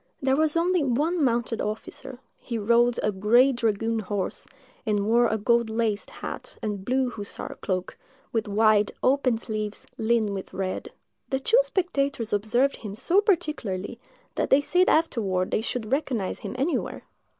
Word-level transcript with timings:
There 0.19 0.35
was 0.35 0.57
only 0.57 0.83
one 0.83 1.23
mounted 1.23 1.61
officer: 1.61 2.17
he 2.39 2.57
rode 2.57 2.99
a 3.03 3.11
gray 3.11 3.51
dragoon 3.51 3.99
horse, 3.99 4.47
and 4.83 5.05
wore 5.05 5.27
a 5.27 5.37
gold 5.37 5.69
laced 5.69 6.09
hat 6.09 6.57
and 6.63 6.83
blue 6.83 7.11
hussar 7.11 7.59
cloak, 7.61 7.95
with 8.33 8.47
wide, 8.47 8.91
open 9.03 9.37
sleeves, 9.37 9.85
lined 9.99 10.31
with 10.31 10.55
red. 10.55 10.89
The 11.29 11.39
two 11.39 11.59
spectators 11.61 12.33
observed 12.33 12.77
him 12.77 12.95
so 12.95 13.21
particularly, 13.21 13.99
that 14.33 14.49
they 14.49 14.59
said 14.59 14.89
afterward 14.89 15.51
they 15.51 15.61
should 15.61 15.91
recognise 15.91 16.39
him 16.39 16.55
anywhere. 16.57 17.03